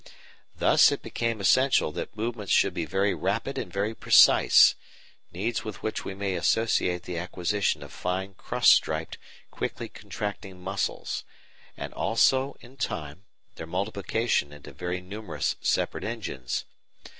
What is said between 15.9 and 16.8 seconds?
engines.